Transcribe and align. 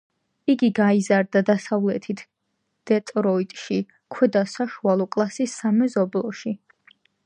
იგი 0.53 0.69
გაიზარდა 0.77 1.43
დასავლეთით 1.49 2.25
დეტროიტში, 2.93 3.79
ქვედა 4.17 4.45
საშუალო 4.57 5.11
კლასის 5.17 5.59
სამეზობლოში. 5.63 6.61